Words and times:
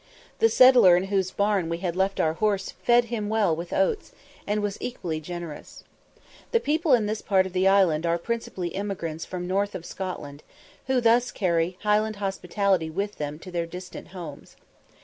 The 0.39 0.49
settler 0.49 0.97
in 0.97 1.03
whose 1.13 1.29
barn 1.29 1.69
we 1.69 1.77
had 1.77 1.95
left 1.95 2.19
our 2.19 2.33
horse 2.33 2.71
fed 2.71 3.05
him 3.13 3.29
well 3.29 3.55
with 3.55 3.71
oats, 3.71 4.13
and 4.47 4.59
was 4.63 4.79
equally 4.81 5.19
generous. 5.19 5.83
The 6.49 6.59
people 6.59 6.93
in 6.93 7.05
this 7.05 7.21
part 7.21 7.45
of 7.45 7.53
the 7.53 7.67
island 7.67 8.07
are 8.07 8.17
principally 8.17 8.73
emigrants 8.73 9.25
from 9.25 9.43
the 9.43 9.49
north 9.49 9.75
of 9.75 9.85
Scotland, 9.85 10.41
who 10.87 11.01
thus 11.01 11.29
carry 11.29 11.77
Highland 11.83 12.15
hospitality 12.15 12.89
with 12.89 13.17
them 13.19 13.37
to 13.41 13.51
their 13.51 13.67
distant 13.67 14.07
homes. 14.07 14.55